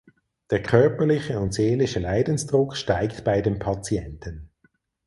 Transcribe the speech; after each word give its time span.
Der 0.49 0.63
körperliche 0.63 1.39
und 1.39 1.53
seelische 1.53 1.99
Leidensdruck 1.99 2.75
steigt 2.75 3.23
bei 3.23 3.41
dem 3.43 3.59
Patienten. 3.59 4.49